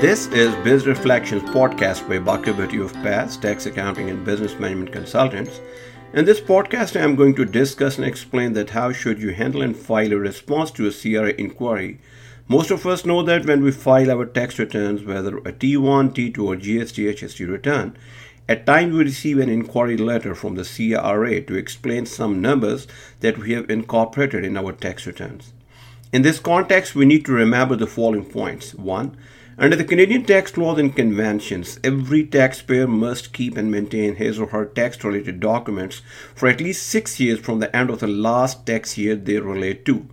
This 0.00 0.26
is 0.26 0.54
Biz 0.56 0.86
Reflections 0.86 1.42
podcast 1.44 2.06
by 2.06 2.18
Bakabati 2.18 2.84
of 2.84 2.92
PAS, 3.02 3.38
Tax 3.38 3.64
Accounting 3.64 4.10
and 4.10 4.26
Business 4.26 4.52
Management 4.60 4.92
Consultants. 4.92 5.58
In 6.12 6.26
this 6.26 6.38
podcast, 6.38 7.00
I 7.00 7.02
am 7.02 7.16
going 7.16 7.34
to 7.36 7.46
discuss 7.46 7.96
and 7.96 8.06
explain 8.06 8.52
that 8.52 8.68
how 8.68 8.92
should 8.92 9.22
you 9.22 9.32
handle 9.32 9.62
and 9.62 9.74
file 9.74 10.12
a 10.12 10.18
response 10.18 10.70
to 10.72 10.86
a 10.86 10.92
CRA 10.92 11.30
inquiry. 11.38 11.98
Most 12.46 12.70
of 12.70 12.86
us 12.86 13.06
know 13.06 13.22
that 13.22 13.46
when 13.46 13.64
we 13.64 13.72
file 13.72 14.10
our 14.10 14.26
tax 14.26 14.58
returns, 14.58 15.02
whether 15.02 15.38
a 15.38 15.52
T1, 15.52 16.12
T2, 16.12 16.38
or 16.40 16.56
GST, 16.56 17.14
HST 17.14 17.50
return, 17.50 17.96
at 18.50 18.66
times 18.66 18.92
we 18.92 19.02
receive 19.02 19.38
an 19.38 19.48
inquiry 19.48 19.96
letter 19.96 20.34
from 20.34 20.56
the 20.56 20.64
CRA 20.64 21.40
to 21.40 21.54
explain 21.54 22.04
some 22.04 22.42
numbers 22.42 22.86
that 23.20 23.38
we 23.38 23.52
have 23.52 23.70
incorporated 23.70 24.44
in 24.44 24.58
our 24.58 24.72
tax 24.72 25.06
returns. 25.06 25.54
In 26.12 26.20
this 26.20 26.38
context, 26.38 26.94
we 26.94 27.06
need 27.06 27.24
to 27.24 27.32
remember 27.32 27.76
the 27.76 27.86
following 27.86 28.26
points. 28.26 28.74
One, 28.74 29.16
under 29.58 29.74
the 29.74 29.84
Canadian 29.84 30.22
tax 30.24 30.58
laws 30.58 30.78
and 30.78 30.94
conventions, 30.94 31.80
every 31.82 32.26
taxpayer 32.26 32.86
must 32.86 33.32
keep 33.32 33.56
and 33.56 33.70
maintain 33.70 34.16
his 34.16 34.38
or 34.38 34.48
her 34.48 34.66
tax 34.66 35.02
related 35.02 35.40
documents 35.40 36.02
for 36.34 36.46
at 36.46 36.60
least 36.60 36.86
six 36.86 37.18
years 37.18 37.40
from 37.40 37.60
the 37.60 37.74
end 37.74 37.88
of 37.88 38.00
the 38.00 38.06
last 38.06 38.66
tax 38.66 38.98
year 38.98 39.16
they 39.16 39.38
relate 39.38 39.86
to. 39.86 40.06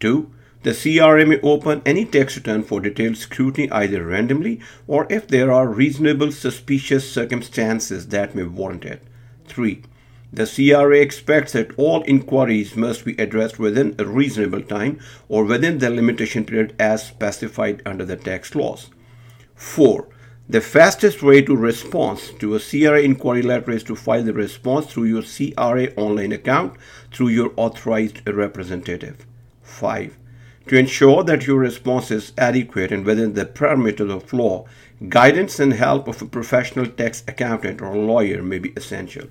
Two, 0.00 0.32
the 0.64 0.74
CRA 0.74 1.24
may 1.24 1.40
open 1.40 1.82
any 1.86 2.04
tax 2.04 2.36
return 2.36 2.64
for 2.64 2.80
detailed 2.80 3.16
scrutiny 3.16 3.70
either 3.70 4.04
randomly 4.04 4.60
or 4.88 5.06
if 5.08 5.28
there 5.28 5.52
are 5.52 5.68
reasonable 5.68 6.32
suspicious 6.32 7.10
circumstances 7.10 8.08
that 8.08 8.34
may 8.34 8.42
warrant 8.42 8.84
it. 8.84 9.02
3. 9.46 9.82
The 10.30 10.46
CRA 10.46 10.98
expects 10.98 11.52
that 11.52 11.72
all 11.78 12.02
inquiries 12.02 12.76
must 12.76 13.04
be 13.04 13.14
addressed 13.14 13.58
within 13.58 13.94
a 13.98 14.04
reasonable 14.04 14.60
time 14.60 15.00
or 15.28 15.44
within 15.44 15.78
the 15.78 15.88
limitation 15.88 16.44
period 16.44 16.74
as 16.78 17.06
specified 17.06 17.82
under 17.86 18.04
the 18.04 18.16
tax 18.16 18.54
laws. 18.54 18.90
4. 19.54 20.06
The 20.50 20.60
fastest 20.60 21.22
way 21.22 21.42
to 21.42 21.56
respond 21.56 22.20
to 22.40 22.54
a 22.54 22.60
CRA 22.60 23.02
inquiry 23.02 23.42
letter 23.42 23.70
is 23.70 23.82
to 23.84 23.96
file 23.96 24.22
the 24.22 24.32
response 24.32 24.86
through 24.86 25.04
your 25.04 25.22
CRA 25.22 25.92
online 25.96 26.32
account 26.32 26.76
through 27.12 27.28
your 27.28 27.52
authorized 27.56 28.26
representative. 28.28 29.26
5. 29.62 30.16
To 30.68 30.76
ensure 30.76 31.24
that 31.24 31.46
your 31.46 31.58
response 31.58 32.10
is 32.10 32.32
adequate 32.36 32.92
and 32.92 33.04
within 33.06 33.32
the 33.32 33.46
parameters 33.46 34.10
of 34.10 34.32
law, 34.34 34.66
guidance 35.08 35.58
and 35.58 35.72
help 35.72 36.06
of 36.06 36.20
a 36.20 36.26
professional 36.26 36.86
tax 36.86 37.24
accountant 37.26 37.80
or 37.80 37.96
lawyer 37.96 38.42
may 38.42 38.58
be 38.58 38.74
essential. 38.76 39.28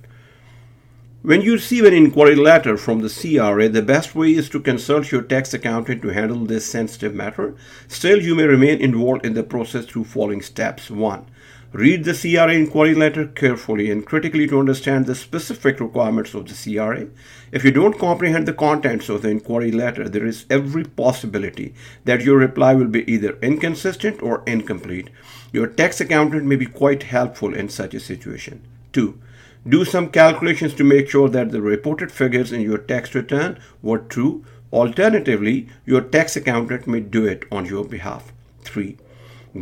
When 1.22 1.42
you 1.42 1.54
receive 1.54 1.84
an 1.84 1.94
inquiry 1.94 2.36
letter 2.36 2.76
from 2.76 3.00
the 3.00 3.08
CRA, 3.08 3.68
the 3.68 3.82
best 3.82 4.14
way 4.14 4.34
is 4.34 4.48
to 4.50 4.60
consult 4.60 5.10
your 5.10 5.22
tax 5.22 5.52
accountant 5.52 6.00
to 6.02 6.10
handle 6.10 6.44
this 6.44 6.64
sensitive 6.64 7.12
matter. 7.12 7.56
Still, 7.88 8.22
you 8.22 8.36
may 8.36 8.44
remain 8.44 8.80
involved 8.80 9.26
in 9.26 9.34
the 9.34 9.42
process 9.42 9.84
through 9.84 10.04
following 10.04 10.42
steps. 10.42 10.92
1. 10.92 11.26
Read 11.72 12.04
the 12.04 12.14
CRA 12.14 12.54
inquiry 12.54 12.94
letter 12.94 13.26
carefully 13.26 13.90
and 13.90 14.06
critically 14.06 14.46
to 14.46 14.60
understand 14.60 15.06
the 15.06 15.16
specific 15.16 15.80
requirements 15.80 16.34
of 16.34 16.46
the 16.46 16.54
CRA. 16.54 17.08
If 17.50 17.64
you 17.64 17.72
don't 17.72 17.98
comprehend 17.98 18.46
the 18.46 18.52
contents 18.52 19.08
of 19.08 19.22
the 19.22 19.30
inquiry 19.30 19.72
letter, 19.72 20.08
there 20.08 20.24
is 20.24 20.46
every 20.48 20.84
possibility 20.84 21.74
that 22.04 22.20
your 22.20 22.38
reply 22.38 22.74
will 22.74 22.86
be 22.86 23.10
either 23.12 23.36
inconsistent 23.42 24.22
or 24.22 24.44
incomplete. 24.46 25.10
Your 25.52 25.66
tax 25.66 26.00
accountant 26.00 26.44
may 26.44 26.56
be 26.56 26.66
quite 26.66 27.02
helpful 27.02 27.54
in 27.54 27.70
such 27.70 27.92
a 27.92 28.00
situation. 28.00 28.62
2. 28.92 29.18
Do 29.66 29.84
some 29.84 30.10
calculations 30.10 30.74
to 30.74 30.84
make 30.84 31.10
sure 31.10 31.28
that 31.28 31.50
the 31.50 31.60
reported 31.60 32.12
figures 32.12 32.52
in 32.52 32.60
your 32.60 32.78
tax 32.78 33.14
return 33.14 33.58
were 33.82 33.98
true. 33.98 34.44
Alternatively, 34.72 35.68
your 35.84 36.02
tax 36.02 36.36
accountant 36.36 36.86
may 36.86 37.00
do 37.00 37.26
it 37.26 37.44
on 37.50 37.66
your 37.66 37.84
behalf. 37.84 38.32
3. 38.62 38.96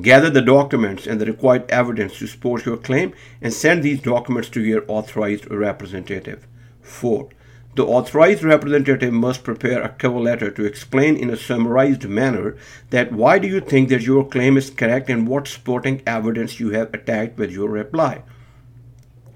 Gather 0.03 0.31
the 0.31 0.43
documents 0.43 1.07
and 1.07 1.21
the 1.21 1.27
required 1.27 1.71
evidence 1.71 2.19
to 2.19 2.27
support 2.27 2.67
your 2.67 2.77
claim 2.77 3.15
and 3.41 3.55
send 3.55 3.83
these 3.83 4.01
documents 4.01 4.49
to 4.51 4.61
your 4.61 4.85
authorized 4.89 5.51
representative. 5.51 6.47
4. 6.83 7.29
The 7.77 7.85
authorized 7.85 8.43
representative 8.43 9.13
must 9.13 9.45
prepare 9.45 9.83
a 9.83 9.91
cover 9.91 10.19
letter 10.19 10.51
to 10.51 10.65
explain 10.65 11.17
in 11.17 11.31
a 11.31 11.37
summarized 11.37 12.09
manner 12.09 12.57
that 12.91 13.13
why 13.13 13.39
do 13.39 13.47
you 13.47 13.61
think 13.61 13.91
that 13.91 14.03
your 14.03 14.27
claim 14.27 14.57
is 14.57 14.71
correct 14.71 15.11
and 15.11 15.29
what 15.29 15.47
supporting 15.47 16.03
evidence 16.07 16.59
you 16.59 16.71
have 16.71 16.93
attached 16.93 17.37
with 17.37 17.51
your 17.51 17.69
reply. 17.69 18.23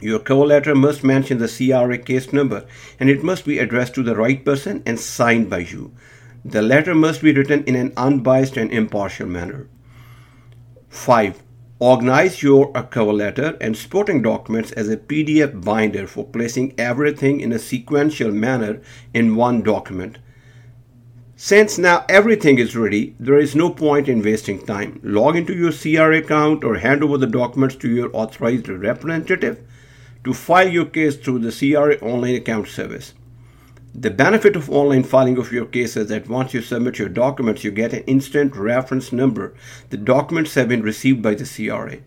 Your 0.01 0.19
cover 0.19 0.47
letter 0.47 0.75
must 0.75 1.05
mention 1.05 1.39
the 1.39 1.49
CRA 1.49 1.99
case 1.99 2.33
number 2.33 2.65
and 2.99 3.11
it 3.11 3.23
must 3.23 3.45
be 3.45 3.59
addressed 3.59 3.95
to 3.95 4.03
the 4.03 4.17
right 4.17 4.43
person 4.45 4.83
and 4.87 4.99
signed 4.99 5.51
by 5.51 5.59
you. 5.59 5.93
The 6.45 6.63
letter 6.63 6.95
must 6.95 7.21
be 7.21 7.33
written 7.33 7.65
in 7.65 7.77
an 7.77 7.93
unbiased 7.97 8.57
and 8.57 8.73
impartial 8.73 9.27
manner. 9.27 9.69
5. 10.89 11.43
Organize 11.79 12.43
your 12.43 12.73
cover 12.73 13.13
letter 13.13 13.59
and 13.61 13.77
supporting 13.77 14.23
documents 14.23 14.73
as 14.73 14.89
a 14.89 14.97
PDF 14.97 15.63
binder 15.65 16.07
for 16.07 16.25
placing 16.25 16.75
everything 16.79 17.41
in 17.41 17.53
a 17.53 17.59
sequential 17.59 18.33
manner 18.33 18.81
in 19.13 19.37
one 19.37 19.63
document. 19.63 20.19
Since 21.37 21.79
now 21.79 22.05
everything 22.09 22.59
is 22.59 22.77
ready, 22.77 23.17
there 23.19 23.39
is 23.39 23.55
no 23.55 23.71
point 23.71 24.09
in 24.09 24.23
wasting 24.23 24.65
time. 24.65 25.01
Log 25.03 25.37
into 25.37 25.55
your 25.55 25.73
CRA 25.73 26.19
account 26.19 26.65
or 26.65 26.77
hand 26.77 27.03
over 27.03 27.17
the 27.17 27.27
documents 27.27 27.77
to 27.77 27.89
your 27.89 28.11
authorized 28.15 28.69
representative 28.69 29.59
to 30.25 30.35
file 30.35 30.69
your 30.69 30.85
case 30.85 31.17
through 31.17 31.39
the 31.39 31.53
CRA 31.53 31.97
online 31.99 32.35
account 32.35 32.69
service. 32.69 33.15
The 33.95 34.11
benefit 34.11 34.55
of 34.55 34.71
online 34.71 35.03
filing 35.03 35.37
of 35.37 35.51
your 35.51 35.67
case 35.67 35.97
is 35.97 36.09
that 36.09 36.29
once 36.29 36.55
you 36.55 36.63
submit 36.63 36.99
your 36.99 37.09
documents, 37.09 37.65
you 37.65 37.71
get 37.71 37.93
an 37.93 38.05
instant 38.05 38.55
reference 38.55 39.13
number. 39.13 39.53
The 39.89 39.97
documents 39.97 40.55
have 40.55 40.69
been 40.69 40.83
received 40.83 41.23
by 41.23 41.35
the 41.35 41.45
CRA. 41.45 41.99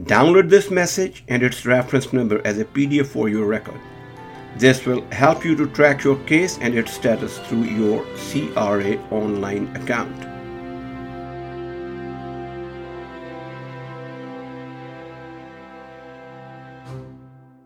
Download 0.00 0.48
this 0.48 0.70
message 0.70 1.24
and 1.28 1.42
its 1.42 1.66
reference 1.66 2.12
number 2.12 2.40
as 2.46 2.58
a 2.58 2.64
PDF 2.64 3.06
for 3.06 3.28
your 3.28 3.46
record. 3.46 3.80
This 4.56 4.86
will 4.86 5.02
help 5.10 5.44
you 5.44 5.56
to 5.56 5.66
track 5.66 6.04
your 6.04 6.16
case 6.24 6.58
and 6.60 6.76
its 6.76 6.92
status 6.92 7.38
through 7.40 7.64
your 7.64 8.04
CRA 8.16 8.96
online 9.10 9.74
account. 9.76 10.33